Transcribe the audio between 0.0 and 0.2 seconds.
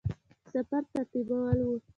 د